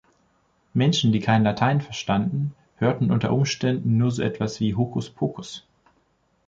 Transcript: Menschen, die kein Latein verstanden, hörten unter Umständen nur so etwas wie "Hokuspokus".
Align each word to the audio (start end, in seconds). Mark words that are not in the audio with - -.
Menschen, 0.73 1.11
die 1.11 1.19
kein 1.19 1.43
Latein 1.43 1.79
verstanden, 1.79 2.55
hörten 2.77 3.11
unter 3.11 3.31
Umständen 3.31 3.97
nur 3.97 4.09
so 4.09 4.23
etwas 4.23 4.59
wie 4.59 4.73
"Hokuspokus". 4.73 5.63